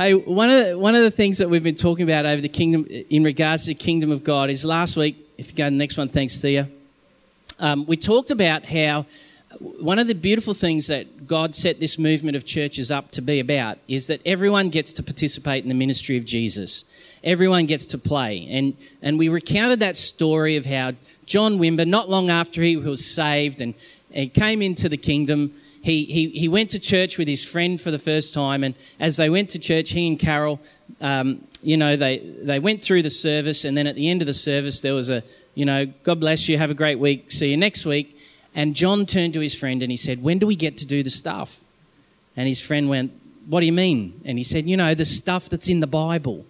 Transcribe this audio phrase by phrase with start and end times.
[0.00, 2.48] Hey, one of the, one of the things that we've been talking about over the
[2.48, 5.14] kingdom in regards to the kingdom of God is last week.
[5.36, 6.70] If you go to the next one, thanks, Thea.
[7.58, 9.04] Um, we talked about how
[9.58, 13.40] one of the beautiful things that God set this movement of churches up to be
[13.40, 17.18] about is that everyone gets to participate in the ministry of Jesus.
[17.22, 18.48] Everyone gets to play.
[18.48, 20.92] And, and we recounted that story of how
[21.26, 23.74] John Wimber, not long after he was saved and,
[24.12, 27.90] and came into the kingdom, he, he, he went to church with his friend for
[27.90, 28.64] the first time.
[28.64, 30.60] And as they went to church, he and Carol,
[31.00, 33.64] um, you know, they, they went through the service.
[33.64, 35.22] And then at the end of the service, there was a,
[35.54, 38.18] you know, God bless you, have a great week, see you next week.
[38.54, 41.02] And John turned to his friend and he said, When do we get to do
[41.02, 41.60] the stuff?
[42.36, 43.12] And his friend went,
[43.46, 44.20] What do you mean?
[44.24, 46.44] And he said, You know, the stuff that's in the Bible.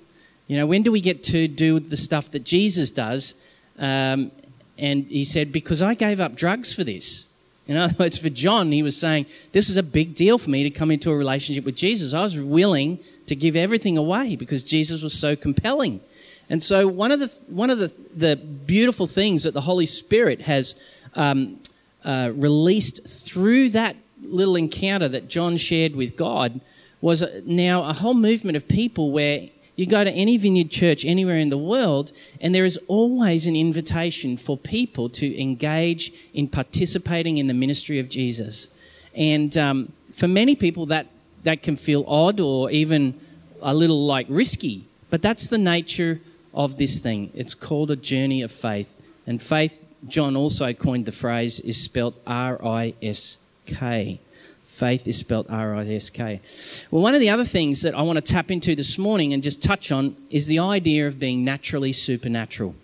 [0.46, 3.46] You know, when do we get to do the stuff that Jesus does?
[3.78, 4.32] Um,
[4.78, 7.29] and he said, Because I gave up drugs for this.
[7.70, 10.64] In other words, for John, he was saying, This is a big deal for me
[10.64, 12.14] to come into a relationship with Jesus.
[12.14, 16.00] I was willing to give everything away because Jesus was so compelling.
[16.48, 20.40] And so, one of the, one of the, the beautiful things that the Holy Spirit
[20.40, 20.82] has
[21.14, 21.60] um,
[22.04, 26.60] uh, released through that little encounter that John shared with God
[27.00, 29.48] was now a whole movement of people where
[29.80, 33.56] you go to any vineyard church anywhere in the world, and there is always an
[33.56, 38.78] invitation for people to engage in participating in the ministry of Jesus.
[39.14, 41.06] And um, for many people, that,
[41.44, 43.14] that can feel odd or even
[43.62, 46.20] a little like risky, but that's the nature
[46.52, 47.30] of this thing.
[47.34, 49.00] It's called a journey of faith.
[49.26, 54.20] And faith John also coined the phrase, is spelt R I S K.
[54.70, 56.40] Faith is spelt R I S K.
[56.90, 59.42] Well, one of the other things that I want to tap into this morning and
[59.42, 62.74] just touch on is the idea of being naturally supernatural.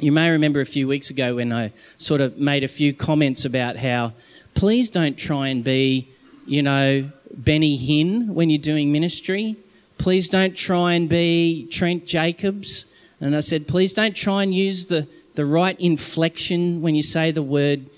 [0.00, 3.44] You may remember a few weeks ago when I sort of made a few comments
[3.44, 4.14] about how
[4.54, 6.08] please don't try and be,
[6.46, 9.56] you know, Benny Hinn when you're doing ministry.
[9.98, 12.98] Please don't try and be Trent Jacobs.
[13.20, 17.30] And I said, please don't try and use the the right inflection when you say
[17.30, 17.88] the word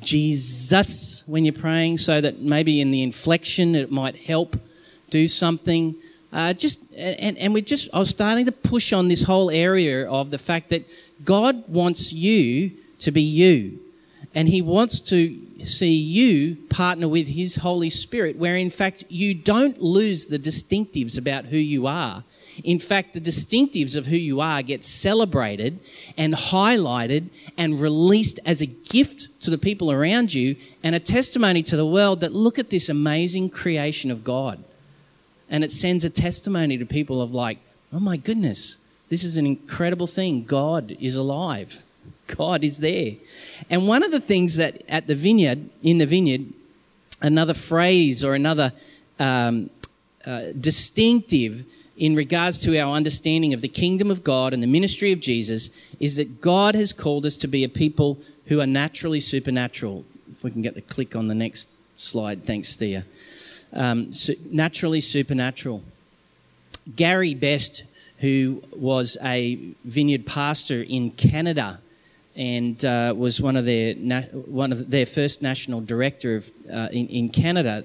[0.00, 4.56] Jesus when you're praying, so that maybe in the inflection it might help
[5.10, 5.94] do something.
[6.32, 10.08] Uh, just and, and we just I was starting to push on this whole area
[10.08, 10.88] of the fact that
[11.24, 13.80] God wants you to be you,
[14.34, 19.34] and He wants to see you partner with His Holy Spirit, where in fact you
[19.34, 22.24] don't lose the distinctives about who you are
[22.62, 25.80] in fact, the distinctives of who you are get celebrated
[26.18, 31.62] and highlighted and released as a gift to the people around you and a testimony
[31.64, 34.62] to the world that look at this amazing creation of God.
[35.48, 37.58] And it sends a testimony to people of like,
[37.92, 40.44] oh my goodness, this is an incredible thing.
[40.44, 41.82] God is alive.
[42.26, 43.12] God is there.
[43.70, 46.46] And one of the things that at the vineyard, in the vineyard,
[47.20, 48.72] another phrase or another
[49.18, 49.70] um,
[50.26, 51.66] uh, distinctive
[51.96, 55.70] in regards to our understanding of the kingdom of God and the ministry of Jesus
[56.00, 60.04] is that God has called us to be a people who are naturally supernatural.
[60.30, 61.68] If we can get the click on the next
[62.00, 63.04] slide, thanks, Thea.
[63.72, 64.10] Um,
[64.50, 65.82] naturally supernatural.
[66.96, 67.84] Gary Best,
[68.18, 71.80] who was a vineyard pastor in Canada
[72.34, 77.06] and uh, was one of their one of their first national director of, uh, in,
[77.08, 77.84] in Canada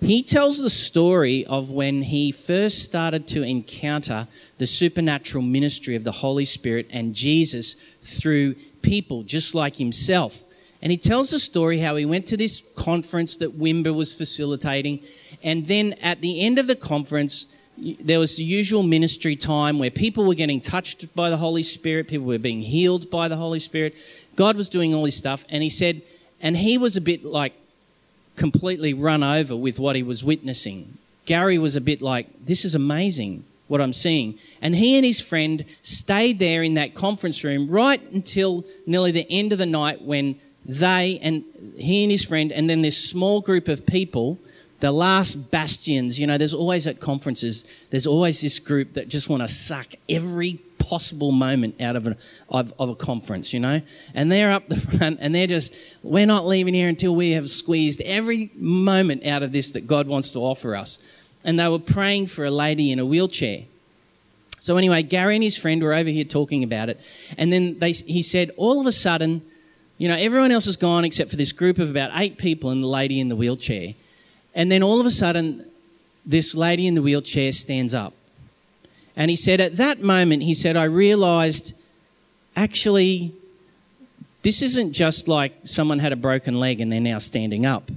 [0.00, 4.28] he tells the story of when he first started to encounter
[4.58, 10.44] the supernatural ministry of the Holy Spirit and Jesus through people just like himself.
[10.80, 15.00] And he tells the story how he went to this conference that Wimber was facilitating.
[15.42, 17.57] And then at the end of the conference,
[18.00, 22.08] there was the usual ministry time where people were getting touched by the Holy Spirit,
[22.08, 23.94] people were being healed by the Holy Spirit.
[24.36, 25.44] God was doing all this stuff.
[25.48, 26.02] And he said,
[26.40, 27.52] and he was a bit like,
[28.36, 30.98] completely run over with what he was witnessing.
[31.26, 34.38] Gary was a bit like, This is amazing what I'm seeing.
[34.62, 39.26] And he and his friend stayed there in that conference room right until nearly the
[39.28, 41.44] end of the night when they and
[41.76, 44.38] he and his friend, and then this small group of people,
[44.80, 49.28] the last bastions, you know, there's always at conferences, there's always this group that just
[49.28, 52.16] want to suck every possible moment out of, an,
[52.48, 53.80] of, of a conference, you know?
[54.14, 57.50] And they're up the front and they're just, we're not leaving here until we have
[57.50, 61.30] squeezed every moment out of this that God wants to offer us.
[61.44, 63.64] And they were praying for a lady in a wheelchair.
[64.60, 67.00] So, anyway, Gary and his friend were over here talking about it.
[67.36, 69.42] And then they, he said, all of a sudden,
[69.98, 72.82] you know, everyone else is gone except for this group of about eight people and
[72.82, 73.94] the lady in the wheelchair.
[74.58, 75.70] And then all of a sudden,
[76.26, 78.12] this lady in the wheelchair stands up.
[79.14, 81.80] And he said, at that moment, he said, I realized
[82.56, 83.32] actually,
[84.42, 87.88] this isn't just like someone had a broken leg and they're now standing up.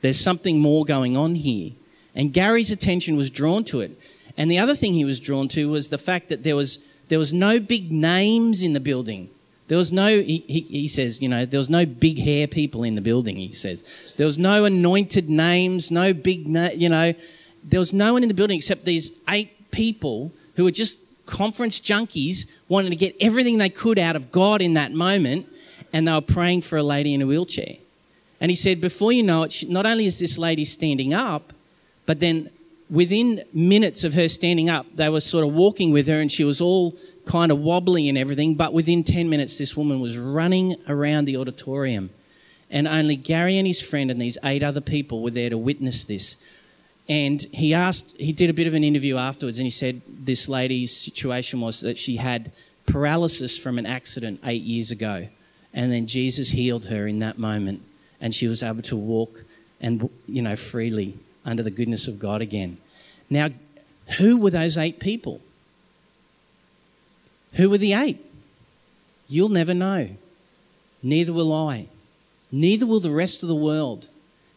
[0.00, 1.70] There's something more going on here.
[2.16, 3.92] And Gary's attention was drawn to it.
[4.36, 7.18] And the other thing he was drawn to was the fact that there was, there
[7.20, 9.30] was no big names in the building.
[9.68, 12.82] There was no, he, he, he, says, you know, there was no big hair people
[12.84, 14.14] in the building, he says.
[14.16, 17.12] There was no anointed names, no big, na- you know,
[17.62, 21.78] there was no one in the building except these eight people who were just conference
[21.80, 25.46] junkies wanting to get everything they could out of God in that moment,
[25.92, 27.76] and they were praying for a lady in a wheelchair.
[28.40, 31.52] And he said, before you know it, not only is this lady standing up,
[32.06, 32.50] but then
[32.90, 36.44] within minutes of her standing up, they were sort of walking with her and she
[36.44, 36.96] was all
[37.26, 38.54] kind of wobbly and everything.
[38.54, 42.10] But within 10 minutes, this woman was running around the auditorium.
[42.70, 46.04] And only Gary and his friend and these eight other people were there to witness
[46.04, 46.44] this.
[47.08, 50.48] And he asked, he did a bit of an interview afterwards and he said this
[50.48, 52.52] lady's situation was that she had
[52.86, 55.28] paralysis from an accident eight years ago.
[55.72, 57.82] And then Jesus healed her in that moment
[58.20, 59.44] and she was able to walk
[59.80, 61.18] and, you know, freely
[61.48, 62.78] under the goodness of God again.
[63.30, 63.48] Now,
[64.18, 65.40] who were those eight people?
[67.54, 68.24] Who were the eight?
[69.28, 70.10] You'll never know.
[71.02, 71.88] Neither will I.
[72.50, 74.08] Neither will the rest of the world.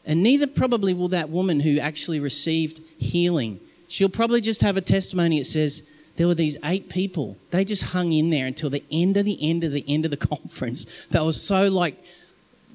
[0.06, 3.60] And neither probably will that woman who actually received healing.
[3.88, 7.38] She'll probably just have a testimony that says, there were these eight people.
[7.52, 10.12] They just hung in there until the end of the end of the end of
[10.12, 11.06] the conference.
[11.06, 11.96] They were so like,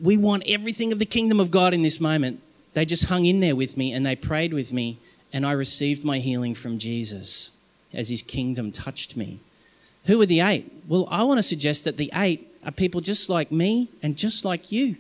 [0.01, 2.43] we want everything of the kingdom of God in this moment.
[2.77, 4.99] They just hung in there with me and they prayed with me,
[5.33, 7.57] and I received my healing from Jesus
[7.95, 9.39] as his kingdom touched me.
[10.05, 10.71] Who are the eight?
[10.87, 14.45] Well, I want to suggest that the eight are people just like me and just
[14.45, 14.97] like you.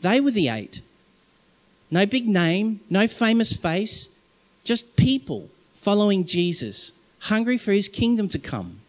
[0.00, 0.80] They were the eight.
[1.88, 4.26] No big name, no famous face,
[4.64, 8.80] just people following Jesus, hungry for his kingdom to come.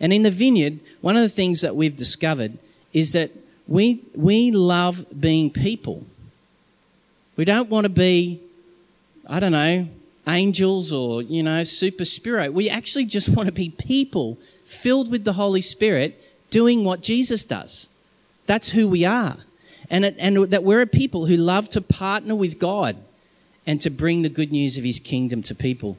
[0.00, 2.56] And in the vineyard, one of the things that we've discovered
[2.94, 3.32] is that
[3.68, 6.06] we, we love being people.
[7.36, 8.40] We don't want to be,
[9.28, 9.88] I don't know,
[10.26, 12.52] angels or, you know, super spirit.
[12.52, 16.20] We actually just want to be people filled with the Holy Spirit
[16.50, 17.88] doing what Jesus does.
[18.46, 19.36] That's who we are.
[19.90, 22.96] And, it, and that we're a people who love to partner with God
[23.66, 25.98] and to bring the good news of his kingdom to people.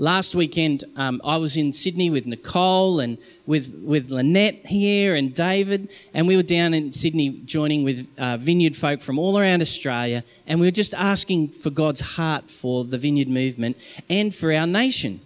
[0.00, 5.34] Last weekend, um, I was in Sydney with Nicole and with, with Lynette here and
[5.34, 9.60] David, and we were down in Sydney joining with uh, vineyard folk from all around
[9.60, 13.76] Australia, and we were just asking for God's heart for the vineyard movement
[14.08, 15.18] and for our nation.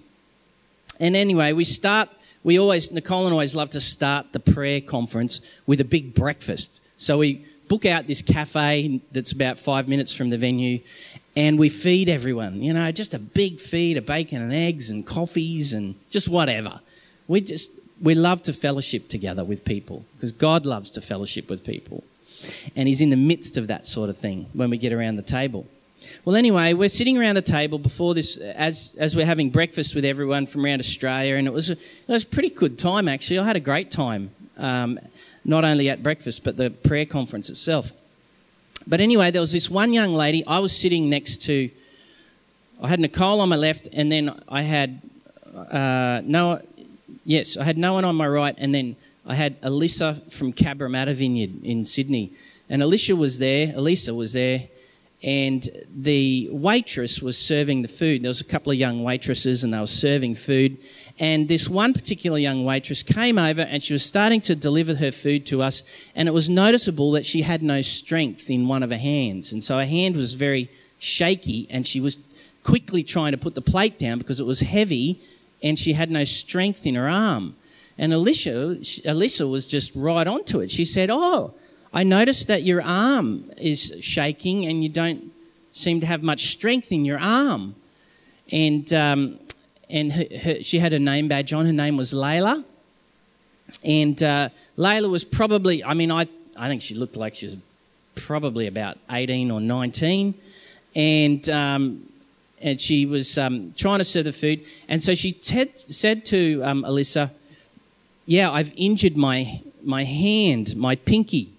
[0.99, 2.09] And anyway, we start,
[2.43, 6.15] we always, Nicole and I always love to start the prayer conference with a big
[6.15, 6.81] breakfast.
[6.97, 10.79] So we book out this cafe that's about five minutes from the venue,
[11.34, 15.06] and we feed everyone, you know, just a big feed of bacon and eggs and
[15.06, 16.81] coffees and just whatever.
[17.26, 17.70] We just,
[18.02, 22.05] we love to fellowship together with people because God loves to fellowship with people.
[22.76, 25.23] And He's in the midst of that sort of thing when we get around the
[25.23, 25.67] table.
[26.25, 30.05] Well, anyway, we're sitting around the table before this, as, as we're having breakfast with
[30.05, 33.38] everyone from around Australia, and it was, a, it was a pretty good time, actually.
[33.38, 34.99] I had a great time, um,
[35.44, 37.93] not only at breakfast, but the prayer conference itself.
[38.87, 40.44] But anyway, there was this one young lady.
[40.46, 41.70] I was sitting next to,
[42.82, 45.00] I had Nicole on my left, and then I had
[45.55, 46.62] uh, Noah.
[47.25, 51.14] Yes, I had no one on my right, and then I had Alyssa from Cabramatta
[51.14, 52.32] Vineyard in Sydney.
[52.69, 54.69] And Alicia was there, Elisa was there,
[55.23, 58.23] and the waitress was serving the food.
[58.23, 60.78] There was a couple of young waitresses, and they were serving food.
[61.19, 65.12] And this one particular young waitress came over and she was starting to deliver her
[65.12, 65.83] food to us.
[66.16, 69.52] And it was noticeable that she had no strength in one of her hands.
[69.52, 72.19] And so her hand was very shaky and she was
[72.62, 75.21] quickly trying to put the plate down because it was heavy
[75.62, 77.57] and she had no strength in her arm.
[77.99, 80.71] And Alicia, Alyssa was just right onto it.
[80.71, 81.54] She said, Oh,
[81.92, 85.31] I noticed that your arm is shaking and you don't
[85.73, 87.75] seem to have much strength in your arm.
[88.50, 89.38] And um,
[89.91, 91.67] and her, her, she had a name badge on.
[91.67, 92.65] Her name was Layla.
[93.85, 97.57] And uh, Layla was probably, I mean, I, I think she looked like she was
[98.15, 100.35] probably about 18 or 19.
[100.95, 102.09] And, um,
[102.61, 104.65] and she was um, trying to serve the food.
[104.89, 107.31] And so she said to um, Alyssa,
[108.27, 111.53] Yeah, I've injured my, my hand, my pinky.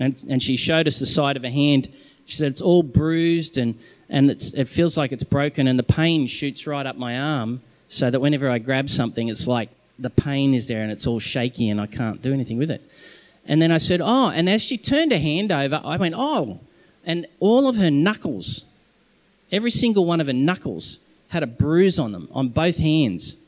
[0.00, 1.88] And, and she showed us the side of her hand.
[2.24, 6.26] She said, It's all bruised and and it feels like it's broken, and the pain
[6.26, 10.54] shoots right up my arm, so that whenever I grab something, it's like the pain
[10.54, 12.82] is there and it's all shaky, and I can't do anything with it.
[13.46, 16.60] And then I said, Oh, and as she turned her hand over, I went, Oh,
[17.04, 18.74] and all of her knuckles,
[19.52, 20.98] every single one of her knuckles,
[21.28, 23.42] had a bruise on them, on both hands.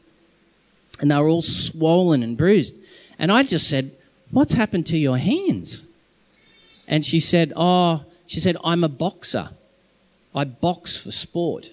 [1.01, 2.77] And they were all swollen and bruised.
[3.19, 3.91] And I just said,
[4.31, 5.93] What's happened to your hands?
[6.87, 9.49] And she said, Oh, she said, I'm a boxer.
[10.35, 11.73] I box for sport.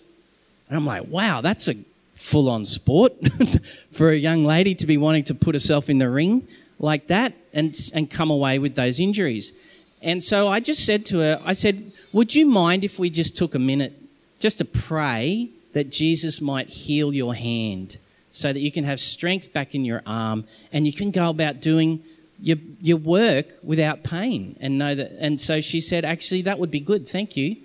[0.68, 1.76] And I'm like, wow, that's a
[2.16, 3.14] full on sport
[3.92, 6.48] for a young lady to be wanting to put herself in the ring
[6.80, 9.62] like that and, and come away with those injuries.
[10.02, 13.38] And so I just said to her, I said, Would you mind if we just
[13.38, 13.94] took a minute
[14.40, 17.98] just to pray that Jesus might heal your hand
[18.32, 21.62] so that you can have strength back in your arm and you can go about
[21.62, 22.04] doing
[22.42, 25.12] your, your work without pain and know that?
[25.20, 27.08] And so she said, Actually, that would be good.
[27.08, 27.58] Thank you.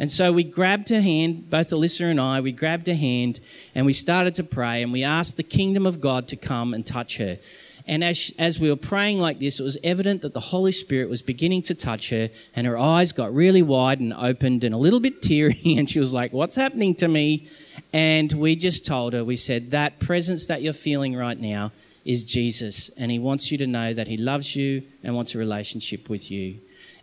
[0.00, 3.40] And so we grabbed her hand, both Alyssa and I, we grabbed her hand
[3.74, 6.86] and we started to pray and we asked the kingdom of God to come and
[6.86, 7.38] touch her.
[7.88, 11.08] And as, as we were praying like this, it was evident that the Holy Spirit
[11.08, 14.78] was beginning to touch her, and her eyes got really wide and opened and a
[14.78, 15.58] little bit teary.
[15.64, 17.48] And she was like, What's happening to me?
[17.94, 21.72] And we just told her, We said, That presence that you're feeling right now
[22.04, 25.38] is Jesus, and He wants you to know that He loves you and wants a
[25.38, 26.58] relationship with you.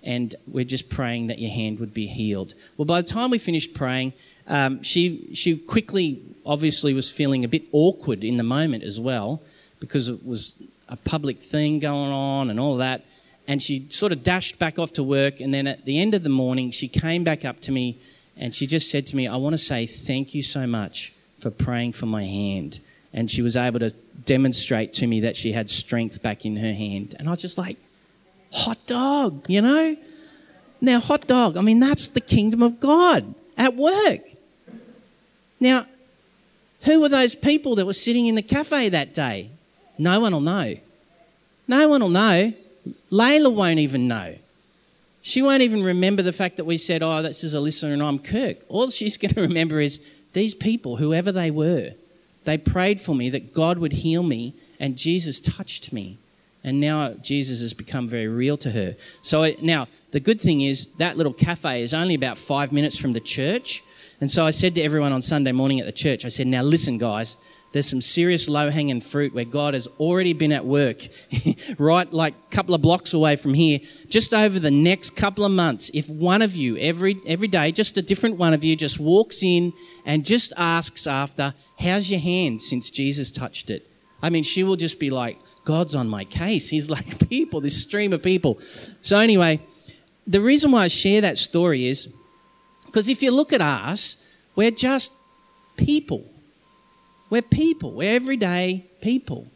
[0.05, 2.53] And we're just praying that your hand would be healed.
[2.77, 4.13] Well, by the time we finished praying,
[4.47, 9.41] um, she, she quickly, obviously, was feeling a bit awkward in the moment as well
[9.79, 13.05] because it was a public thing going on and all that.
[13.47, 15.39] And she sort of dashed back off to work.
[15.39, 17.99] And then at the end of the morning, she came back up to me
[18.37, 21.49] and she just said to me, I want to say thank you so much for
[21.49, 22.79] praying for my hand.
[23.13, 23.91] And she was able to
[24.25, 27.15] demonstrate to me that she had strength back in her hand.
[27.17, 27.77] And I was just like,
[28.55, 29.95] hot dog, you know?
[30.81, 34.21] Now, hot dog, I mean, that's the kingdom of God at work.
[35.59, 35.85] Now,
[36.83, 39.49] who were those people that were sitting in the cafe that day?
[39.97, 40.75] No one will know.
[41.67, 42.53] No one will know.
[43.11, 44.35] Layla won't even know.
[45.21, 48.19] She won't even remember the fact that we said, Oh, this is Alyssa and I'm
[48.19, 48.57] Kirk.
[48.69, 51.91] All she's going to remember is these people, whoever they were,
[52.43, 56.19] they prayed for me that God would heal me and Jesus touched me.
[56.65, 58.95] And now Jesus has become very real to her.
[59.21, 63.13] So now, the good thing is that little cafe is only about five minutes from
[63.13, 63.83] the church.
[64.19, 66.63] And so I said to everyone on Sunday morning at the church, I said, Now
[66.63, 67.37] listen, guys,
[67.71, 71.07] there's some serious low hanging fruit where God has already been at work,
[71.77, 73.77] right like a couple of blocks away from here.
[74.09, 77.95] Just over the next couple of months, if one of you, every, every day, just
[77.99, 79.71] a different one of you, just walks in
[80.03, 83.87] and just asks after, How's your hand since Jesus touched it?
[84.23, 86.69] I mean, she will just be like, God's on my case.
[86.69, 88.59] He's like, people, this stream of people.
[88.59, 89.59] So, anyway,
[90.25, 92.15] the reason why I share that story is
[92.85, 95.13] because if you look at us, we're just
[95.75, 96.23] people.
[97.29, 97.91] We're people.
[97.91, 99.47] We're everyday people.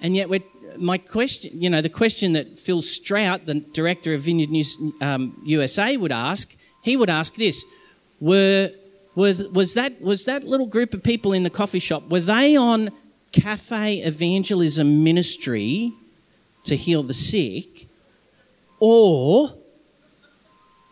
[0.00, 0.42] And yet, we're,
[0.76, 5.40] my question, you know, the question that Phil Strout, the director of Vineyard News, um,
[5.44, 7.64] USA, would ask, he would ask this:
[8.20, 8.70] Were
[9.14, 12.08] was, was that was that little group of people in the coffee shop?
[12.08, 12.90] Were they on
[13.32, 15.92] cafe evangelism ministry
[16.64, 17.86] to heal the sick,
[18.78, 19.54] or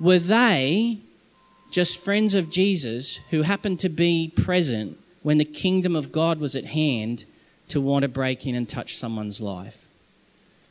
[0.01, 0.99] were they
[1.71, 6.57] just friends of Jesus who happened to be present when the kingdom of God was
[6.57, 7.25] at hand
[7.69, 9.89] to want to break in and touch someone's life?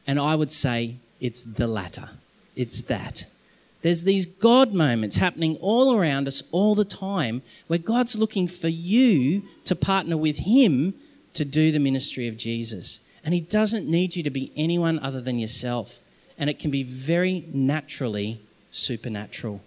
[0.07, 2.09] And I would say it's the latter.
[2.55, 3.25] It's that.
[3.81, 8.67] There's these God moments happening all around us all the time where God's looking for
[8.67, 10.95] you to partner with Him
[11.33, 13.09] to do the ministry of Jesus.
[13.23, 15.99] And He doesn't need you to be anyone other than yourself.
[16.37, 18.39] And it can be very naturally
[18.71, 19.61] supernatural.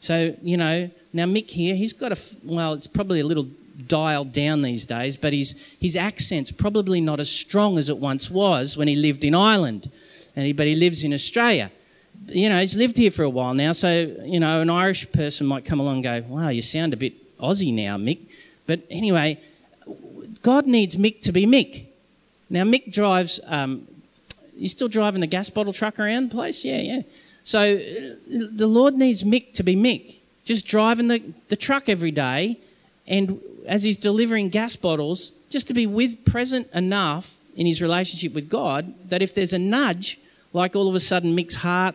[0.00, 3.48] So, you know, now Mick here, he's got a, well, it's probably a little
[3.86, 8.30] dialed down these days, but his, his accent's probably not as strong as it once
[8.30, 9.90] was when he lived in Ireland.
[10.36, 11.70] And he, but he lives in Australia.
[12.28, 15.46] You know, he's lived here for a while now, so, you know, an Irish person
[15.46, 18.18] might come along and go, wow, you sound a bit Aussie now, Mick.
[18.66, 19.40] But anyway,
[20.44, 21.86] God needs Mick to be Mick.
[22.50, 23.88] Now, Mick drives, um,
[24.56, 26.66] you still driving the gas bottle truck around the place?
[26.66, 27.00] Yeah, yeah.
[27.44, 27.78] So uh,
[28.52, 32.58] the Lord needs Mick to be Mick, just driving the, the truck every day
[33.06, 38.34] and as he's delivering gas bottles, just to be with present enough in his relationship
[38.34, 40.18] with God that if there's a nudge,
[40.52, 41.94] like all of a sudden Mick's heart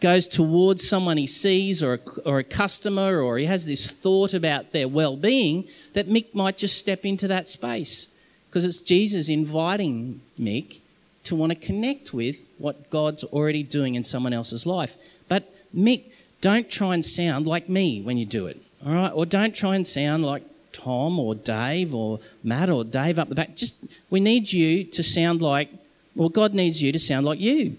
[0.00, 4.34] goes towards someone he sees or a, or a customer or he has this thought
[4.34, 8.14] about their well-being, that Mick might just step into that space
[8.48, 10.80] because it's Jesus inviting Mick
[11.24, 14.96] to want to connect with what God's already doing in someone else's life.
[15.28, 16.04] But Mick,
[16.40, 19.12] don't try and sound like me when you do it, all right?
[19.12, 23.34] Or don't try and sound like Tom or Dave or Matt or Dave up the
[23.34, 23.56] back.
[23.56, 25.70] Just, we need you to sound like,
[26.14, 27.76] well, God needs you to sound like you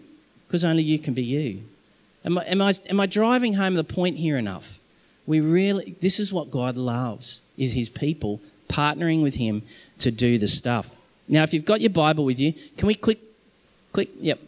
[0.47, 1.61] because only you can be you.
[2.27, 4.79] Am I, am, I, am I driving home the point here enough?
[5.25, 9.61] We really, this is what God loves, is his people partnering with him
[9.99, 11.07] to do the stuff.
[11.29, 13.21] Now, if you've got your Bible with you, can we click,
[13.93, 14.41] click, yep.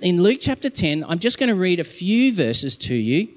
[0.00, 3.28] In Luke chapter 10, I'm just going to read a few verses to you.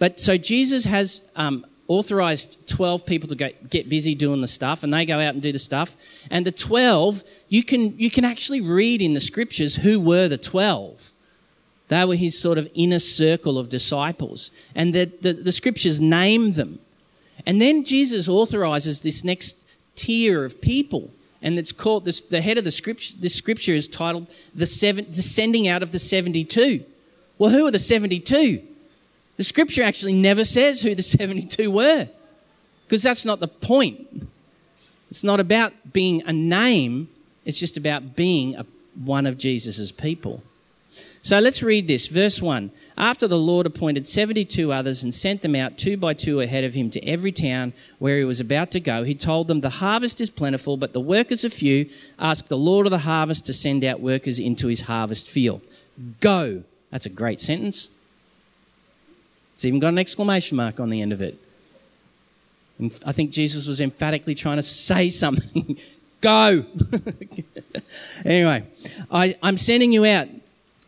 [0.00, 4.82] But so Jesus has um, authorized 12 people to go, get busy doing the stuff
[4.82, 5.94] and they go out and do the stuff
[6.32, 10.38] and the 12 you can you can actually read in the scriptures who were the
[10.38, 11.12] 12
[11.92, 14.50] they were his sort of inner circle of disciples.
[14.74, 16.78] And the, the, the scriptures name them.
[17.46, 21.10] And then jesus authorizes this next tier of people.
[21.42, 25.06] And it's called this, the head of the scripture This scripture is titled the seven
[25.08, 26.84] the sending out of the 72
[27.38, 28.62] well who are the 72
[29.36, 32.08] the scripture actually never says who the 72 were
[32.92, 34.28] because that's not the point.
[35.10, 37.08] It's not about being a name,
[37.46, 38.66] it's just about being a,
[39.02, 40.42] one of Jesus' people.
[41.24, 42.08] So let's read this.
[42.08, 42.72] Verse 1.
[42.98, 46.74] After the Lord appointed 72 others and sent them out two by two ahead of
[46.74, 50.20] him to every town where he was about to go, he told them, The harvest
[50.20, 51.88] is plentiful, but the workers are few.
[52.18, 55.64] Ask the Lord of the harvest to send out workers into his harvest field.
[56.18, 56.64] Go.
[56.90, 57.96] That's a great sentence.
[59.54, 61.38] It's even got an exclamation mark on the end of it.
[62.80, 65.78] And I think Jesus was emphatically trying to say something.
[66.20, 66.64] Go!
[68.24, 68.64] anyway,
[69.08, 70.26] I, I'm sending you out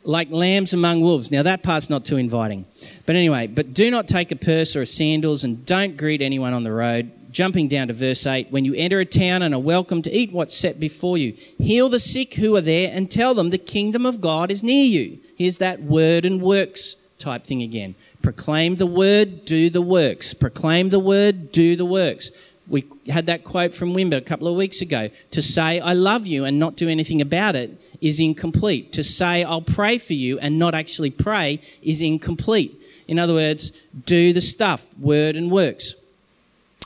[0.05, 1.31] like lambs among wolves.
[1.31, 2.67] Now, that part's not too inviting.
[3.07, 6.53] But anyway, but do not take a purse or a sandals and don't greet anyone
[6.53, 7.11] on the road.
[7.31, 10.33] Jumping down to verse 8, when you enter a town and are welcome to eat
[10.33, 14.07] what's set before you, heal the sick who are there and tell them the kingdom
[14.07, 15.19] of God is near you.
[15.37, 17.95] Here's that word and works type thing again.
[18.23, 20.35] Proclaim the word, do the works.
[20.35, 22.31] Proclaim the word, do the works.
[22.67, 25.11] We had that quote from Wimber a couple of weeks ago.
[25.33, 28.93] To say, I love you and not do anything about it is incomplete.
[28.95, 32.81] To say, I'll pray for you and not actually pray is incomplete.
[33.07, 33.71] In other words,
[34.07, 35.95] do the stuff, word and works.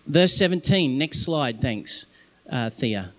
[0.06, 2.06] Verse 17, next slide, thanks,
[2.50, 3.12] uh, Thea.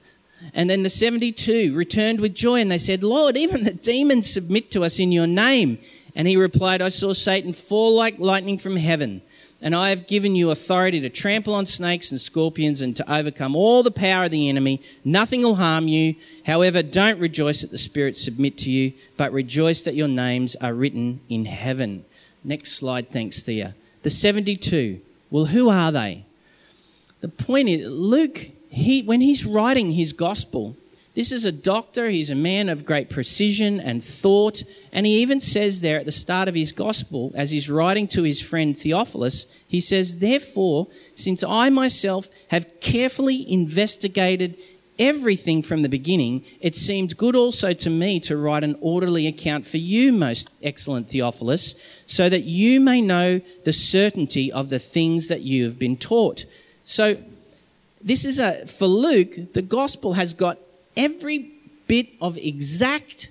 [0.54, 4.72] And then the 72 returned with joy and they said, Lord, even the demons submit
[4.72, 5.78] to us in your name.
[6.16, 9.22] And he replied, I saw Satan fall like lightning from heaven.
[9.62, 13.56] And I have given you authority to trample on snakes and scorpions and to overcome
[13.56, 14.82] all the power of the enemy.
[15.04, 16.16] Nothing will harm you.
[16.46, 20.74] However, don't rejoice that the spirits submit to you, but rejoice that your names are
[20.74, 22.06] written in heaven.
[22.44, 23.76] Next slide, thanks, Thea.
[24.04, 25.02] The 72.
[25.30, 26.26] Well, who are they?
[27.20, 30.78] The point is, Luke, he, when he's writing his gospel,
[31.16, 34.64] this is a doctor, he's a man of great precision and thought.
[34.94, 38.24] And he even says there at the start of his gospel, as he's writing to
[38.24, 44.58] his friend Theophilus, he says, Therefore, since I myself have carefully investigated
[45.00, 49.66] everything from the beginning, it seemed good also to me to write an orderly account
[49.66, 55.28] for you, most excellent Theophilus, so that you may know the certainty of the things
[55.30, 56.46] that you have been taught.
[56.84, 57.18] So,
[58.02, 60.58] this is a, for Luke, the gospel has got
[61.00, 61.52] every
[61.88, 63.30] bit of exact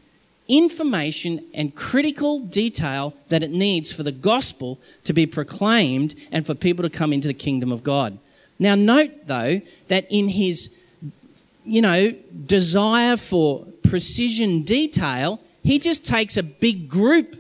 [0.49, 6.55] information and critical detail that it needs for the gospel to be proclaimed and for
[6.55, 8.19] people to come into the kingdom of God.
[8.59, 10.75] Now, note though that in his,
[11.65, 12.15] you know,
[12.47, 17.37] desire for precision detail, he just takes a big group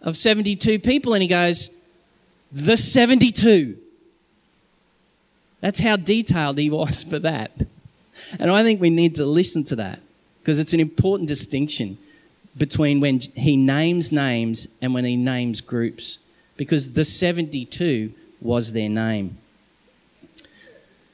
[0.00, 1.86] of 72 people and he goes,
[2.50, 3.76] the 72.
[5.60, 7.52] That's how detailed he was for that.
[8.38, 10.00] And I think we need to listen to that
[10.40, 11.98] because it's an important distinction
[12.56, 16.26] between when he names names and when he names groups
[16.56, 19.38] because the 72 was their name.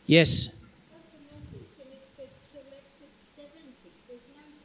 [0.06, 0.58] Yes.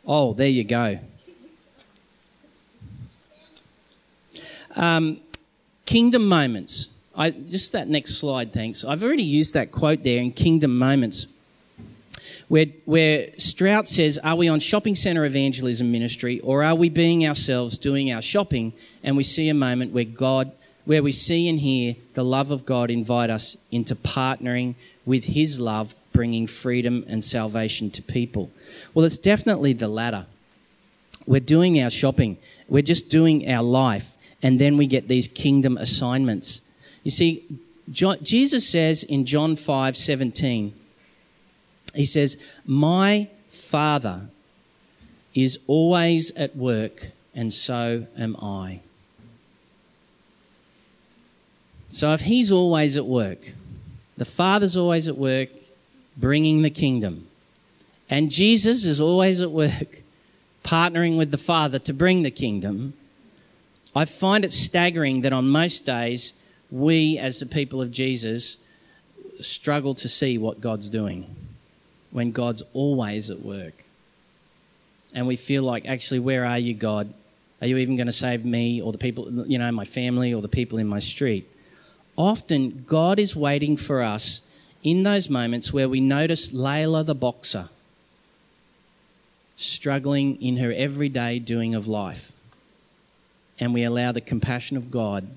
[0.05, 0.99] Oh, there you go.
[4.75, 5.19] Um,
[5.85, 7.09] kingdom moments.
[7.15, 8.85] I, just that next slide, thanks.
[8.85, 11.36] I've already used that quote there in kingdom moments
[12.47, 17.27] where, where Strout says, Are we on shopping centre evangelism ministry or are we being
[17.27, 18.73] ourselves doing our shopping?
[19.03, 20.51] And we see a moment where God,
[20.85, 25.59] where we see and hear the love of God invite us into partnering with His
[25.59, 28.49] love, bringing freedom and salvation to people.
[28.93, 30.25] Well, it's definitely the latter.
[31.25, 32.37] We're doing our shopping,
[32.69, 36.73] we're just doing our life, and then we get these kingdom assignments.
[37.03, 37.43] You see,
[37.91, 40.73] John, Jesus says in John 5 17,
[41.93, 44.29] he says, My Father
[45.33, 48.81] is always at work, and so am I.
[51.89, 53.53] So if He's always at work,
[54.17, 55.49] the Father's always at work
[56.17, 57.27] bringing the kingdom,
[58.09, 60.03] and Jesus is always at work
[60.63, 62.93] partnering with the Father to bring the kingdom,
[63.95, 68.67] I find it staggering that on most days, we as the people of Jesus
[69.39, 71.36] struggle to see what God's doing
[72.17, 73.85] when God's always at work.
[75.13, 77.13] And we feel like, actually, where are you, God?
[77.61, 80.41] Are you even going to save me or the people, you know, my family or
[80.41, 81.47] the people in my street?
[82.17, 84.43] often God is waiting for us
[84.83, 87.69] in those moments where we notice Layla the boxer
[89.55, 92.31] struggling in her everyday doing of life.
[93.59, 95.27] And we allow the compassion of God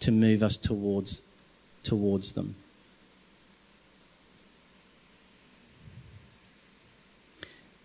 [0.00, 1.32] to move us towards,
[1.82, 2.56] towards them.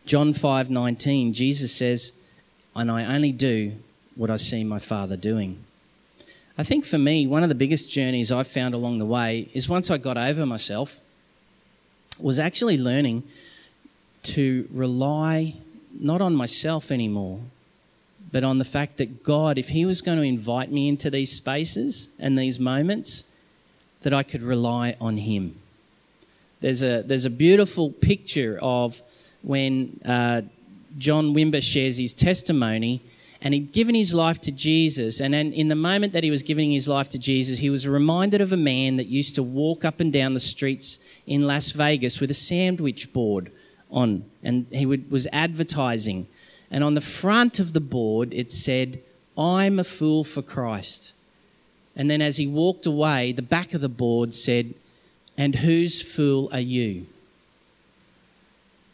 [0.08, 2.14] John 5:19 Jesus says,
[2.74, 3.74] "And I only do
[4.16, 5.58] what I see my Father doing."
[6.58, 9.68] I think for me, one of the biggest journeys I've found along the way is
[9.68, 11.02] once I got over myself,
[12.20, 13.24] was actually learning
[14.24, 15.56] to rely
[16.00, 17.42] not on myself anymore,
[18.32, 21.34] but on the fact that God, if He was going to invite me into these
[21.34, 23.36] spaces and these moments,
[24.04, 25.56] that I could rely on Him.
[26.62, 29.02] There's a, there's a beautiful picture of
[29.42, 30.42] when uh,
[30.98, 33.02] John Wimber shares his testimony
[33.42, 35.22] and he'd given his life to Jesus.
[35.22, 37.88] And then in the moment that he was giving his life to Jesus, he was
[37.88, 41.72] reminded of a man that used to walk up and down the streets in Las
[41.72, 43.52] Vegas with a sandwich board
[43.92, 46.28] on, and he would, was advertising.
[46.72, 49.02] And on the front of the board, it said,
[49.38, 51.14] I'm a fool for Christ.
[51.96, 54.74] And then as he walked away, the back of the board said,
[55.38, 57.06] And whose fool are you?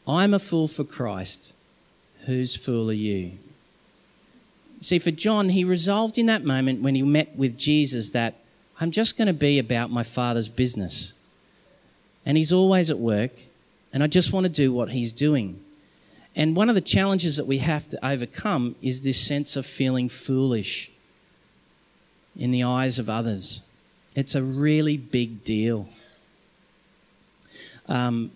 [0.08, 1.56] I'm a fool for Christ.
[2.26, 3.38] Whose fool are you?
[4.80, 8.36] See, for John, he resolved in that moment when he met with Jesus that
[8.80, 11.14] I'm just going to be about my Father's business.
[12.26, 13.32] And he's always at work,
[13.94, 15.62] and I just want to do what he's doing.
[16.36, 20.10] And one of the challenges that we have to overcome is this sense of feeling
[20.10, 20.92] foolish
[22.36, 23.70] in the eyes of others.
[24.16, 25.88] It's a really big deal.
[27.88, 28.32] Um,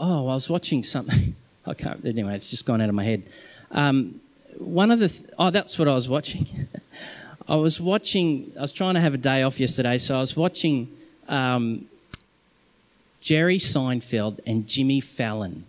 [0.00, 1.36] oh, I was watching something.
[1.66, 3.22] I can't, anyway, it's just gone out of my head.
[3.70, 4.20] Um,
[4.58, 6.46] one of the, th- oh, that's what I was watching.
[7.48, 10.36] I was watching, I was trying to have a day off yesterday, so I was
[10.36, 10.88] watching
[11.28, 11.86] um,
[13.20, 15.64] Jerry Seinfeld and Jimmy Fallon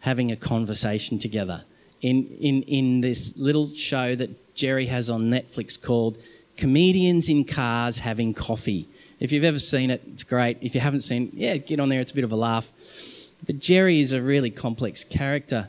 [0.00, 1.64] having a conversation together
[2.02, 6.18] in, in, in this little show that Jerry has on Netflix called
[6.56, 8.88] Comedians in Cars Having Coffee.
[9.20, 10.58] If you've ever seen it, it's great.
[10.60, 12.72] If you haven't seen it, yeah, get on there, it's a bit of a laugh.
[13.44, 15.68] But Jerry is a really complex character.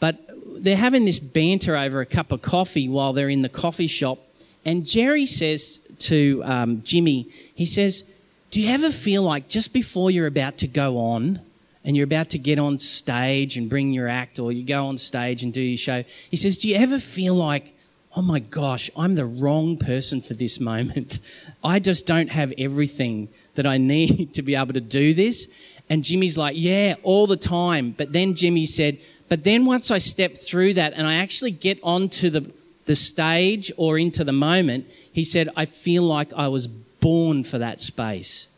[0.00, 0.18] But
[0.56, 4.18] they're having this banter over a cup of coffee while they're in the coffee shop.
[4.64, 10.10] And Jerry says to um, Jimmy, he says, Do you ever feel like just before
[10.10, 11.40] you're about to go on
[11.84, 14.96] and you're about to get on stage and bring your act or you go on
[14.98, 17.74] stage and do your show, he says, Do you ever feel like,
[18.16, 21.18] oh my gosh, I'm the wrong person for this moment?
[21.64, 25.54] I just don't have everything that I need to be able to do this.
[25.90, 27.90] And Jimmy's like, Yeah, all the time.
[27.90, 31.78] But then Jimmy said, but then once I step through that and I actually get
[31.82, 32.52] onto the,
[32.84, 37.58] the stage or into the moment, he said, I feel like I was born for
[37.58, 38.50] that space.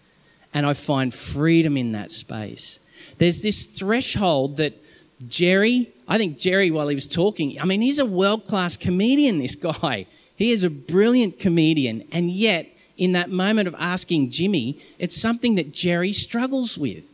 [0.53, 2.81] And I find freedom in that space.
[3.19, 4.75] There's this threshold that
[5.27, 9.39] Jerry, I think Jerry, while he was talking, I mean, he's a world class comedian,
[9.39, 10.07] this guy.
[10.37, 12.05] He is a brilliant comedian.
[12.13, 17.05] And yet, in that moment of asking Jimmy, it's something that Jerry struggles with.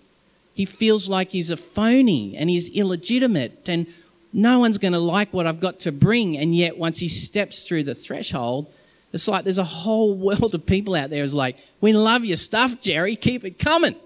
[0.54, 3.86] He feels like he's a phony and he's illegitimate and
[4.32, 6.38] no one's going to like what I've got to bring.
[6.38, 8.72] And yet, once he steps through the threshold,
[9.12, 12.36] it's like there's a whole world of people out there who's like, we love your
[12.36, 13.96] stuff, Jerry, keep it coming.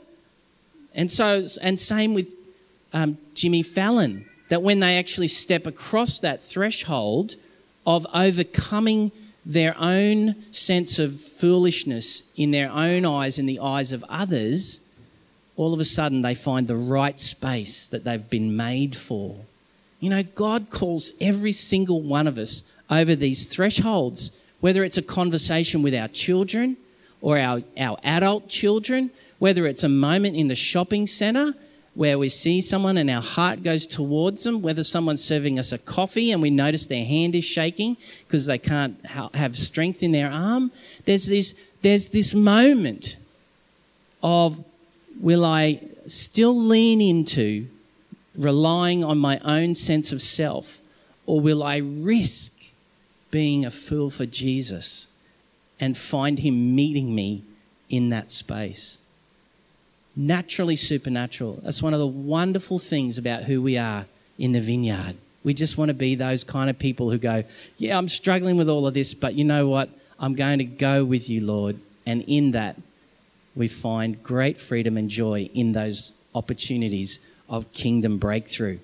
[0.95, 2.33] And so, and same with
[2.93, 7.37] um, Jimmy Fallon, that when they actually step across that threshold
[7.87, 9.13] of overcoming
[9.45, 14.86] their own sense of foolishness in their own eyes, in the eyes of others,
[15.57, 19.37] all of a sudden they find the right space that they've been made for.
[20.01, 25.03] You know, God calls every single one of us over these thresholds, whether it's a
[25.03, 26.77] conversation with our children
[27.23, 31.55] or our, our adult children, whether it's a moment in the shopping centre
[31.95, 35.79] where we see someone and our heart goes towards them, whether someone's serving us a
[35.79, 40.31] coffee and we notice their hand is shaking because they can't have strength in their
[40.31, 40.71] arm.
[41.07, 43.17] There's this, there's this moment
[44.23, 44.63] of
[45.21, 47.67] will I still lean into
[48.37, 50.81] relying on my own sense of self,
[51.25, 52.73] or will I risk
[53.31, 55.09] being a fool for Jesus
[55.81, 57.45] and find Him meeting me
[57.89, 58.99] in that space?
[60.15, 61.61] Naturally supernatural.
[61.63, 64.07] That's one of the wonderful things about who we are
[64.39, 65.17] in the vineyard.
[65.45, 67.45] We just want to be those kind of people who go,
[67.77, 69.91] Yeah, I'm struggling with all of this, but you know what?
[70.19, 71.79] I'm going to go with you, Lord.
[72.07, 72.77] And in that,
[73.57, 78.79] we find great freedom and joy in those opportunities of kingdom breakthrough.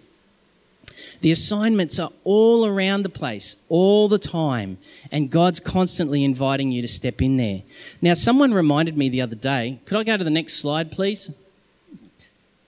[1.20, 4.78] The assignments are all around the place, all the time,
[5.10, 7.62] and God's constantly inviting you to step in there.
[8.00, 11.34] Now, someone reminded me the other day, could I go to the next slide, please?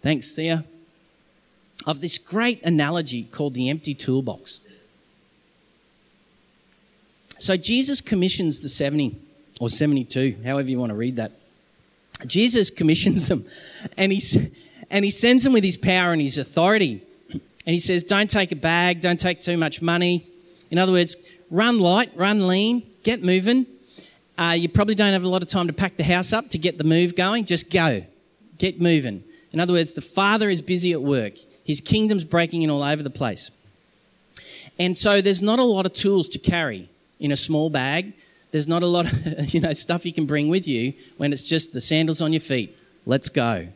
[0.03, 0.65] Thanks, Thea.
[1.87, 4.61] Of this great analogy called the empty toolbox.
[7.39, 9.17] So, Jesus commissions the 70
[9.61, 11.33] or 72, however you want to read that.
[12.27, 13.45] Jesus commissions them
[13.97, 14.23] and he,
[14.91, 17.03] and he sends them with his power and his authority.
[17.67, 20.27] And he says, Don't take a bag, don't take too much money.
[20.71, 21.17] In other words,
[21.51, 23.67] run light, run lean, get moving.
[24.37, 26.59] Uh, you probably don't have a lot of time to pack the house up to
[26.59, 27.45] get the move going.
[27.45, 28.05] Just go,
[28.59, 29.23] get moving.
[29.53, 33.03] In other words, the Father is busy at work, His kingdom's breaking in all over
[33.03, 33.51] the place.
[34.79, 36.89] And so there's not a lot of tools to carry
[37.21, 38.15] in a small bag.
[38.55, 41.43] There's not a lot of you know stuff you can bring with you when it's
[41.43, 42.79] just the sandals on your feet.
[43.05, 43.67] Let's go.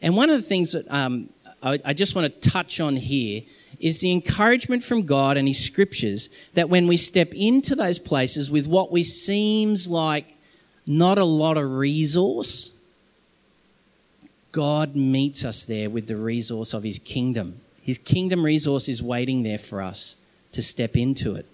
[0.00, 1.28] And one of the things that um,
[1.60, 3.42] I, I just want to touch on here
[3.80, 8.48] is the encouragement from God and His scriptures that when we step into those places
[8.48, 10.28] with what we seems like
[10.86, 12.88] not a lot of resource,
[14.52, 17.60] God meets us there with the resource of His kingdom.
[17.82, 21.46] His kingdom resource is waiting there for us to step into it.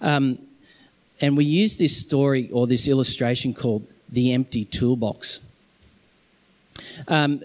[0.00, 0.45] Um,
[1.20, 5.42] and we use this story or this illustration called the empty toolbox.
[7.08, 7.42] Um,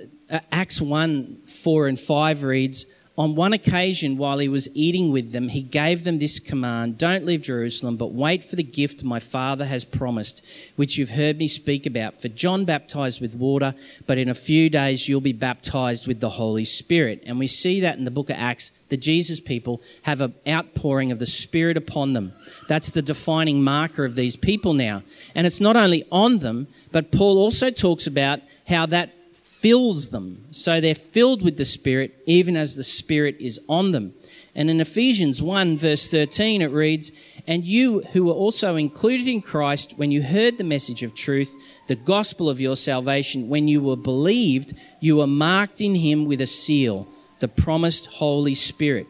[0.51, 2.85] Acts 1 4 and 5 reads,
[3.21, 7.23] On one occasion, while he was eating with them, he gave them this command Don't
[7.23, 10.43] leave Jerusalem, but wait for the gift my Father has promised,
[10.75, 12.19] which you've heard me speak about.
[12.19, 13.75] For John baptized with water,
[14.07, 17.23] but in a few days you'll be baptized with the Holy Spirit.
[17.27, 21.11] And we see that in the book of Acts, the Jesus people have an outpouring
[21.11, 22.31] of the Spirit upon them.
[22.67, 25.03] That's the defining marker of these people now.
[25.35, 29.13] And it's not only on them, but Paul also talks about how that
[29.61, 30.45] fills them.
[30.51, 34.13] So they're filled with the Spirit, even as the Spirit is on them.
[34.53, 37.11] And in Ephesians 1, verse 13, it reads,
[37.47, 41.55] And you who were also included in Christ when you heard the message of truth,
[41.87, 46.41] the gospel of your salvation, when you were believed, you were marked in him with
[46.41, 47.07] a seal,
[47.39, 49.07] the promised Holy Spirit.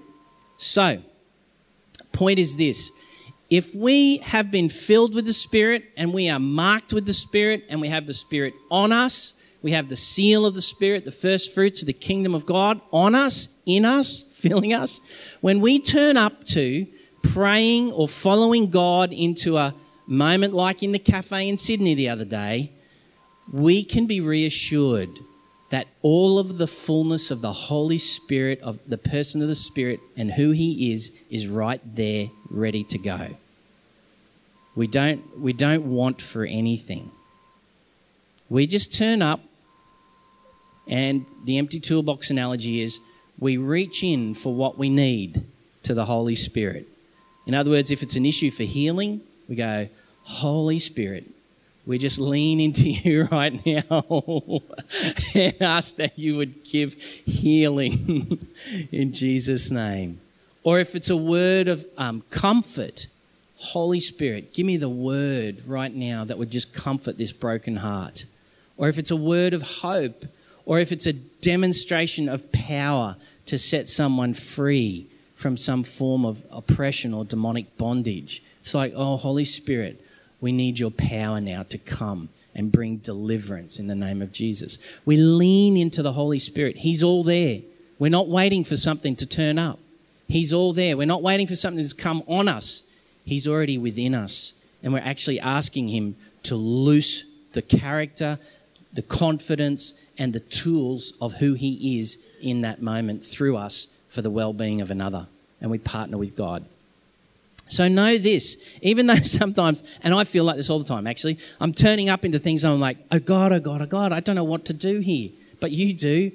[0.57, 0.99] So,
[2.11, 2.91] point is this
[3.49, 7.65] if we have been filled with the Spirit and we are marked with the Spirit
[7.67, 11.12] and we have the Spirit on us, we have the seal of the Spirit, the
[11.12, 15.38] first fruits of the kingdom of God on us, in us, filling us.
[15.41, 16.88] When we turn up to
[17.24, 19.74] praying or following God into a
[20.08, 22.71] moment like in the cafe in Sydney the other day,
[23.52, 25.19] we can be reassured
[25.69, 30.00] that all of the fullness of the Holy Spirit, of the person of the Spirit,
[30.17, 33.28] and who He is, is right there, ready to go.
[34.76, 37.12] We don't, we don't want for anything.
[38.50, 39.41] We just turn up
[40.88, 43.00] and the empty toolbox analogy is
[43.39, 45.44] we reach in for what we need
[45.84, 46.88] to the Holy Spirit.
[47.46, 49.89] In other words, if it's an issue for healing, we go,
[50.24, 51.26] Holy Spirit,
[51.86, 54.04] we just lean into you right now
[55.36, 58.39] and ask that you would give healing
[58.91, 60.20] in Jesus' name.
[60.63, 63.08] Or if it's a word of um, comfort,
[63.56, 68.26] Holy Spirit, give me the word right now that would just comfort this broken heart.
[68.78, 70.26] Or if it's a word of hope,
[70.65, 76.45] or if it's a demonstration of power to set someone free from some form of
[76.52, 78.43] oppression or demonic bondage.
[78.60, 80.00] It's like, oh, Holy Spirit,
[80.39, 84.78] we need your power now to come and bring deliverance in the name of Jesus.
[85.06, 86.78] We lean into the Holy Spirit.
[86.78, 87.62] He's all there.
[87.97, 89.80] We're not waiting for something to turn up.
[90.28, 90.95] He's all there.
[90.95, 92.95] We're not waiting for something to come on us.
[93.26, 94.69] He's already within us.
[94.84, 98.39] And we're actually asking Him to loose the character,
[98.93, 104.21] the confidence and the tools of who He is in that moment through us for
[104.21, 105.27] the well being of another.
[105.62, 106.65] And we partner with God.
[107.67, 111.38] So know this, even though sometimes, and I feel like this all the time actually,
[111.60, 114.36] I'm turning up into things I'm like, oh God, oh God, oh God, I don't
[114.36, 115.30] know what to do here.
[115.60, 116.32] But you do.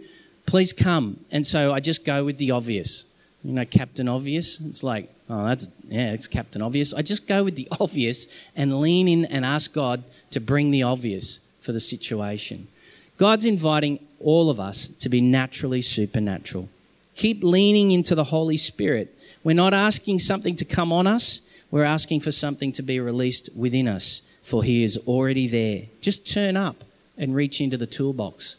[0.47, 1.21] Please come.
[1.31, 3.13] And so I just go with the obvious.
[3.45, 4.61] You know, Captain Obvious?
[4.61, 6.95] It's like, oh, that's, yeah, it's Captain Obvious.
[6.95, 10.85] I just go with the obvious and lean in and ask God to bring the
[10.85, 12.69] obvious for the situation.
[13.17, 16.69] God's inviting all of us to be naturally supernatural.
[17.17, 19.13] Keep leaning into the Holy Spirit.
[19.43, 23.51] We're not asking something to come on us, we're asking for something to be released
[23.59, 25.87] within us, for He is already there.
[26.01, 26.85] Just turn up
[27.19, 28.57] and reach into the toolbox,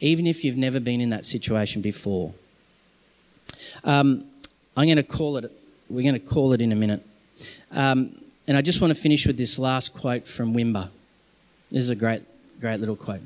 [0.00, 2.34] even if you've never been in that situation before.
[3.84, 4.24] Um,
[4.76, 5.50] I'm going to call it,
[5.88, 7.04] we're going to call it in a minute.
[7.70, 8.14] Um,
[8.46, 10.90] and I just want to finish with this last quote from Wimber.
[11.70, 12.22] This is a great
[12.60, 13.22] Great little quote.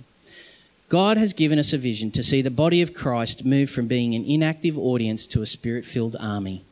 [0.89, 4.15] God has given us a vision to see the body of Christ move from being
[4.15, 6.63] an inactive audience to a spirit filled army.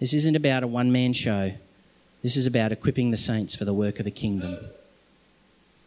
[0.00, 1.52] This isn't about a one man show.
[2.22, 4.58] This is about equipping the saints for the work of the kingdom.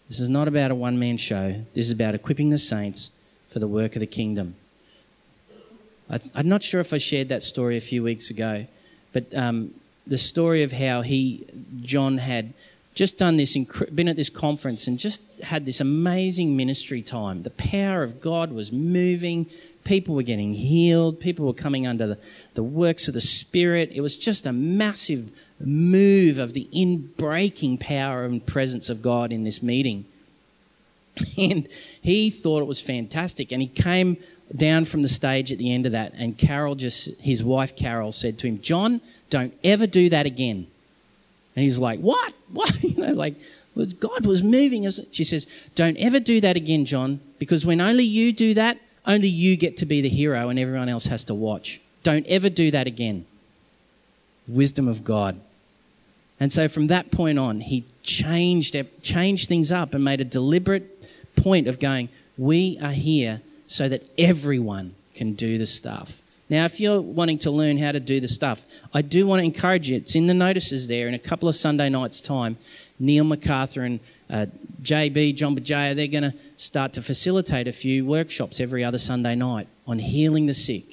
[0.08, 1.66] This is not about a one man show.
[1.74, 4.56] This is about equipping the saints for the work of the kingdom.
[6.36, 8.68] I'm not sure if I shared that story a few weeks ago,
[9.14, 9.74] but um,
[10.06, 11.46] the story of how he,
[11.82, 12.54] John, had
[12.94, 13.58] just done this,
[13.94, 17.44] been at this conference and just had this amazing ministry time.
[17.44, 19.48] The power of God was moving.
[19.86, 21.20] People were getting healed.
[21.20, 22.20] People were coming under the,
[22.54, 23.92] the works of the Spirit.
[23.94, 29.44] It was just a massive move of the inbreaking power and presence of God in
[29.44, 30.06] this meeting.
[31.38, 31.68] And
[32.02, 33.52] he thought it was fantastic.
[33.52, 34.18] And he came
[34.56, 36.14] down from the stage at the end of that.
[36.16, 40.68] And Carol just, his wife Carol said to him, John, don't ever do that again.
[41.56, 42.34] And he's like, What?
[42.52, 42.78] What?
[42.84, 43.36] You know, like,
[44.00, 45.00] God was moving us.
[45.12, 49.28] She says, Don't ever do that again, John, because when only you do that, only
[49.28, 51.82] you get to be the hero and everyone else has to watch.
[52.04, 53.26] Don't ever do that again.
[54.48, 55.40] Wisdom of God.
[56.40, 60.86] And so from that point on, he changed, changed things up and made a deliberate
[61.36, 66.22] point of going, We are here so that everyone can do the stuff.
[66.52, 69.46] Now, if you're wanting to learn how to do the stuff, I do want to
[69.46, 69.96] encourage you.
[69.96, 72.58] It's in the notices there in a couple of Sunday nights' time.
[73.00, 74.48] Neil MacArthur and uh,
[74.84, 79.34] JB, John Bajaya, they're going to start to facilitate a few workshops every other Sunday
[79.34, 80.84] night on healing the sick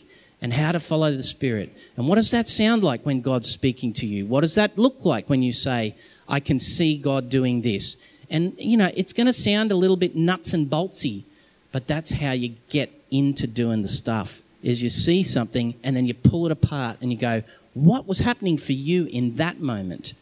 [0.41, 1.77] and how to follow the Spirit.
[1.97, 4.27] And what does that sound like when God's speaking to you?
[4.27, 5.97] What does that look like when you say,
[6.29, 8.17] I can see God doing this?
[8.31, 11.25] And, you know, it's going to sound a little bit nuts and boltsy,
[11.73, 16.07] but that's how you get into doing the stuff is you see something and then
[16.07, 17.43] you pull it apart and you go,
[17.75, 20.15] what was happening for you in that moment?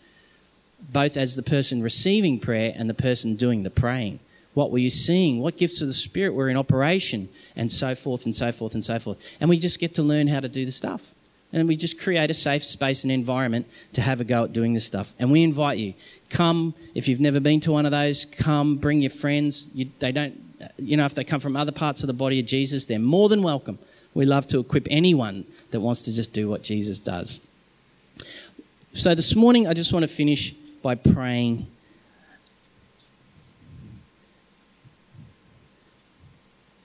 [0.93, 4.21] Both as the person receiving prayer and the person doing the praying.
[4.55, 5.41] What were you seeing?
[5.41, 7.29] What gifts of the Spirit were in operation?
[7.57, 9.37] And so forth and so forth and so forth.
[9.41, 11.15] And we just get to learn how to do the stuff.
[11.53, 14.75] And we just create a safe space and environment to have a go at doing
[14.75, 15.13] this stuff.
[15.19, 15.95] And we invite you,
[16.29, 19.75] come, if you've never been to one of those, come, bring your friends.
[19.75, 20.39] You, they don't,
[20.79, 23.29] you know, if they come from other parts of the body of Jesus, they're more
[23.29, 23.79] than welcome.
[24.17, 27.47] We love to equip anyone that wants to just do what Jesus does.
[28.95, 31.67] So this morning, I just want to finish by praying.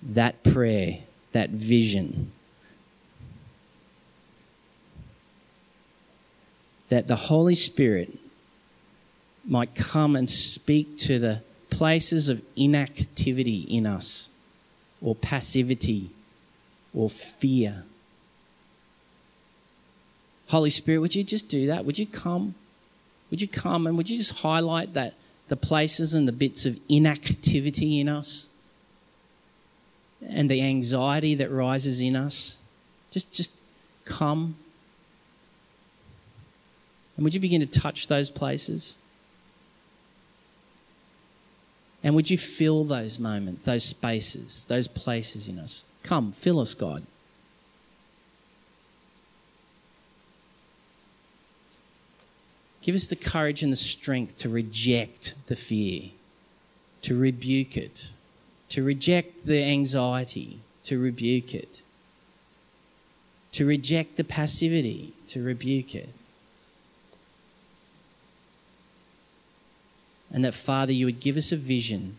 [0.04, 0.98] That prayer,
[1.32, 2.34] that vision,
[6.90, 8.18] that the Holy Spirit
[9.46, 14.38] might come and speak to the places of inactivity in us
[15.02, 16.10] or passivity
[16.94, 17.86] or fear.
[20.48, 21.86] Holy Spirit, would you just do that?
[21.86, 22.56] Would you come?
[23.30, 25.14] Would you come and would you just highlight that
[25.48, 28.54] the places and the bits of inactivity in us
[30.28, 32.62] and the anxiety that rises in us?
[33.12, 33.62] Just just
[34.04, 34.56] come.
[37.16, 38.98] And would you begin to touch those places?
[42.04, 45.86] And would you fill those moments, those spaces, those places in us?
[46.04, 47.04] Come, fill us, God.
[52.82, 56.10] Give us the courage and the strength to reject the fear,
[57.04, 58.14] to rebuke it,
[58.70, 61.84] to reject the anxiety, to rebuke it,
[63.52, 66.10] to reject the passivity, to rebuke it.
[70.34, 72.18] And that, Father, you would give us a vision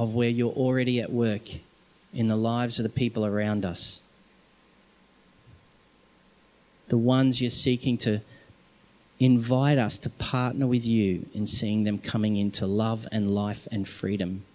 [0.00, 1.42] of where you're already at work
[2.14, 4.00] in the lives of the people around us.
[6.88, 8.22] The ones you're seeking to
[9.18, 13.86] invite us to partner with you in seeing them coming into love and life and
[13.86, 14.46] freedom.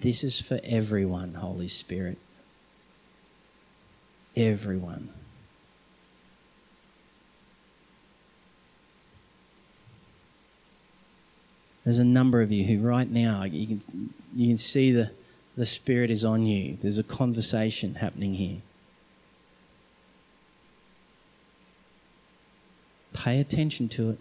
[0.00, 2.16] This is for everyone, Holy Spirit.
[4.34, 5.10] Everyone.
[11.84, 15.10] There's a number of you who right now you can, you can see the,
[15.56, 16.76] the Spirit is on you.
[16.80, 18.62] There's a conversation happening here.
[23.12, 24.18] Pay attention to it.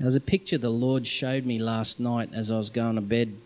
[0.00, 3.02] There was a picture the Lord showed me last night as I was going to
[3.02, 3.36] bed.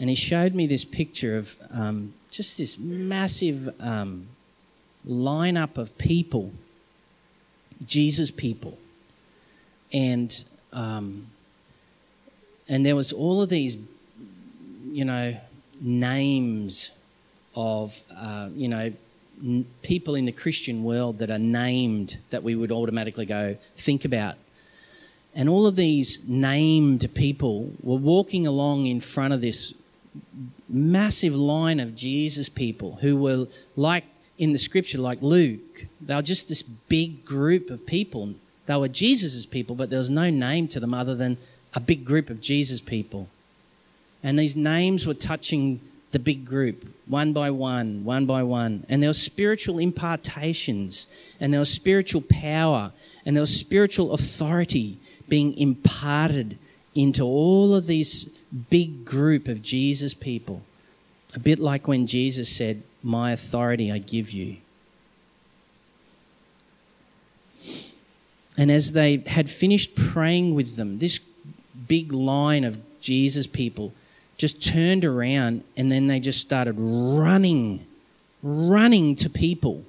[0.00, 4.28] And He showed me this picture of um, just this massive um,
[5.06, 6.52] lineup of people
[7.84, 8.78] Jesus people.
[9.92, 10.32] And,
[10.72, 11.26] um,
[12.68, 13.78] and there was all of these,
[14.90, 15.36] you know,
[15.80, 17.06] names
[17.54, 18.92] of, uh, you know,
[19.42, 24.04] n- people in the Christian world that are named that we would automatically go think
[24.04, 24.36] about.
[25.34, 29.82] And all of these named people were walking along in front of this
[30.68, 34.04] massive line of Jesus people who were like
[34.36, 35.86] in the scripture, like Luke.
[36.00, 38.34] They were just this big group of people.
[38.66, 41.36] They were Jesus' people, but there was no name to them other than
[41.74, 43.28] a big group of Jesus people.
[44.22, 48.84] And these names were touching the big group, one by one, one by one.
[48.88, 52.92] And there were spiritual impartations, and there was spiritual power,
[53.26, 54.98] and there was spiritual authority
[55.28, 56.58] being imparted
[56.94, 58.24] into all of this
[58.70, 60.62] big group of Jesus people.
[61.34, 64.56] A bit like when Jesus said, My authority I give you.
[68.56, 71.18] And as they had finished praying with them, this
[71.86, 73.92] big line of Jesus people
[74.36, 77.86] just turned around and then they just started running,
[78.42, 79.84] running to people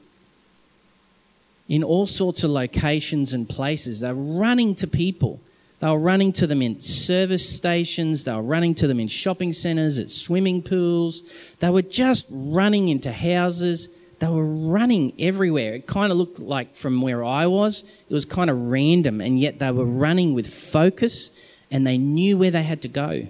[1.69, 4.01] in all sorts of locations and places.
[4.01, 5.39] They're running to people.
[5.79, 8.25] They were running to them in service stations.
[8.25, 11.31] They were running to them in shopping centres, at swimming pools.
[11.59, 13.97] They were just running into houses.
[14.17, 15.75] They were running everywhere.
[15.75, 19.39] It kind of looked like from where I was, it was kind of random, and
[19.39, 21.39] yet they were running with focus
[21.71, 23.27] and they knew where they had to go.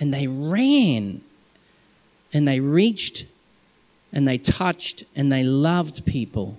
[0.00, 1.20] And they ran
[2.32, 3.26] and they reached
[4.12, 6.56] and they touched and they loved people.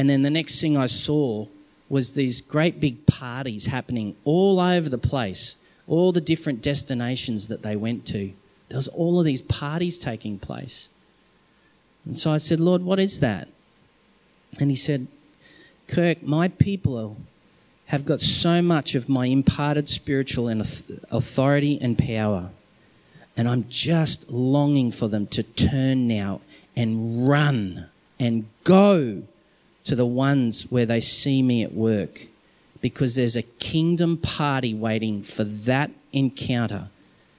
[0.00, 1.46] And then the next thing I saw
[1.90, 7.60] was these great big parties happening all over the place, all the different destinations that
[7.60, 8.32] they went to.
[8.70, 10.88] There was all of these parties taking place.
[12.06, 13.48] And so I said, Lord, what is that?
[14.58, 15.06] And he said,
[15.86, 17.18] Kirk, my people
[17.88, 20.62] have got so much of my imparted spiritual and
[21.10, 22.52] authority and power.
[23.36, 26.40] And I'm just longing for them to turn now
[26.74, 29.24] and run and go
[29.90, 32.28] to the ones where they see me at work
[32.80, 36.90] because there's a kingdom party waiting for that encounter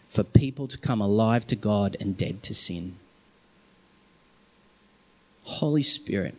[0.09, 2.97] for people to come alive to God and dead to sin.
[5.45, 6.35] Holy Spirit.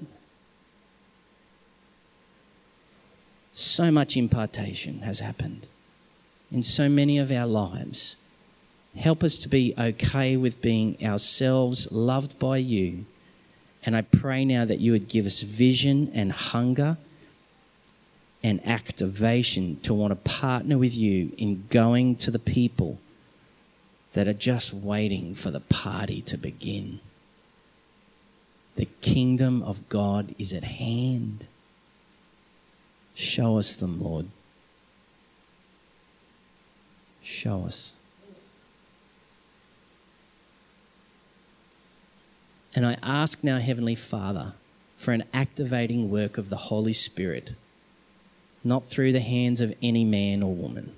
[3.55, 5.67] So much impartation has happened
[6.53, 8.19] in so many of our lives.
[8.99, 13.07] Help us to be okay with being ourselves loved by you
[13.85, 16.99] and I pray now that you would give us vision and hunger
[18.43, 22.99] and activation to want to partner with you in going to the people
[24.13, 27.01] that are just waiting for the party to begin.
[28.77, 31.47] The kingdom of God is at hand.
[33.15, 34.27] Show us them, Lord.
[37.23, 37.95] Show us.
[42.75, 44.55] And I ask now, Heavenly Father,
[44.97, 47.55] for an activating work of the Holy Spirit,
[48.65, 50.95] not through the hands of any man or woman,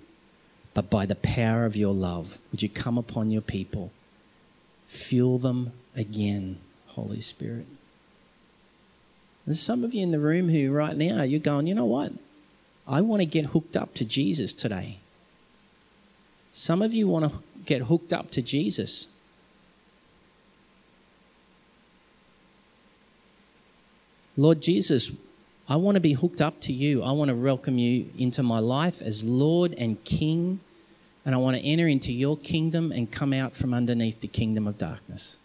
[0.72, 2.38] but by the power of your love.
[2.50, 3.92] Would you come upon your people?
[4.86, 6.58] Fuel them again,
[6.88, 7.66] Holy Spirit.
[9.46, 12.12] There's some of you in the room who, right now, you're going, you know what?
[12.86, 14.98] I want to get hooked up to Jesus today.
[16.52, 19.18] Some of you want to get hooked up to Jesus.
[24.36, 25.16] Lord Jesus,
[25.68, 27.02] I want to be hooked up to you.
[27.02, 30.60] I want to welcome you into my life as Lord and King.
[31.24, 34.66] And I want to enter into your kingdom and come out from underneath the kingdom
[34.66, 35.38] of darkness.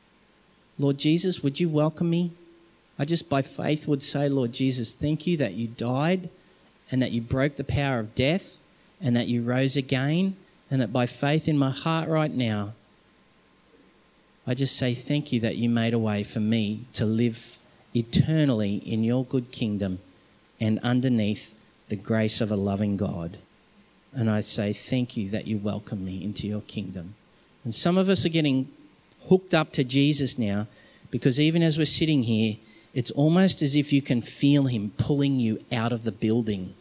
[0.80, 2.32] Lord Jesus, would you welcome me?
[2.98, 6.30] I just by faith would say, Lord Jesus, thank you that you died
[6.92, 8.58] and that you broke the power of death
[9.00, 10.36] and that you rose again.
[10.72, 12.74] And that by faith in my heart right now,
[14.48, 17.59] I just say thank you that you made a way for me to live
[17.96, 20.00] eternally in your good kingdom
[20.60, 23.38] and underneath the grace of a loving God.
[24.14, 27.16] And I say, Thank you that you welcome me into your kingdom.
[27.64, 28.70] And some of us are getting
[29.28, 30.68] hooked up to Jesus now
[31.12, 32.58] because even as we're sitting here,
[32.94, 36.74] it's almost as if you can feel him pulling you out of the building.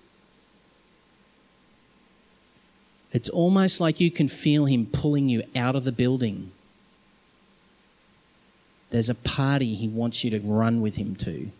[3.12, 6.52] It's almost like you can feel him pulling you out of the building.
[8.90, 11.50] There's a party he wants you to run with him to.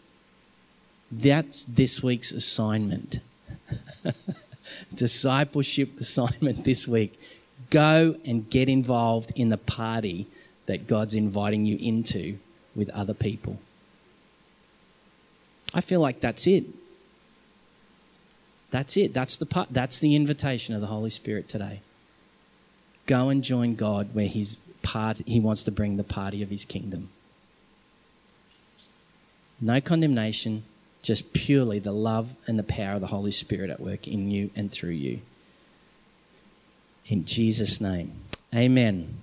[1.11, 3.21] That's this week's assignment.
[4.95, 7.19] Discipleship assignment this week.
[7.71, 10.27] Go and get involved in the party
[10.67, 12.39] that God's inviting you into
[12.75, 13.59] with other people.
[15.75, 16.65] I feel like that's it.
[18.71, 19.15] That's it.
[19.15, 21.81] That's the part, that's the invitation of the Holy Spirit today.
[23.07, 26.65] Go and join God where he's part he wants to bring the party of his
[26.65, 27.11] kingdom.
[29.61, 30.65] No condemnation,
[31.03, 34.51] just purely the love and the power of the Holy Spirit at work in you
[34.55, 35.21] and through you.
[37.07, 38.13] In Jesus' name.
[38.55, 39.17] Amen.